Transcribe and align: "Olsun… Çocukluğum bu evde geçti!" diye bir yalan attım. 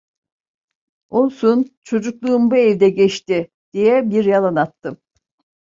"Olsun… 1.09 1.67
Çocukluğum 1.83 2.51
bu 2.51 2.55
evde 2.57 2.89
geçti!" 2.89 3.51
diye 3.73 4.09
bir 4.11 4.25
yalan 4.25 4.55
attım. 4.55 4.97